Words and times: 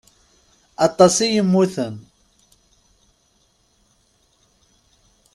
Aṭas 0.87 1.15
i 1.25 1.27
yemmuten. 1.33 1.95